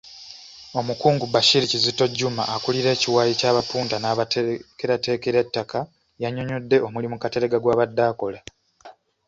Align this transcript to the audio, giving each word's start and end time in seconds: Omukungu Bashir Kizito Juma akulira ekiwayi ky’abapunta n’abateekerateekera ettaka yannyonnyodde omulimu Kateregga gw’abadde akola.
Omukungu 0.79 1.23
Bashir 1.33 1.63
Kizito 1.71 2.05
Juma 2.17 2.43
akulira 2.55 2.89
ekiwayi 2.95 3.33
ky’abapunta 3.39 3.95
n’abateekerateekera 3.99 5.37
ettaka 5.43 5.79
yannyonnyodde 6.21 6.77
omulimu 6.87 7.15
Kateregga 7.17 7.57
gw’abadde 7.63 8.03
akola. 8.11 8.39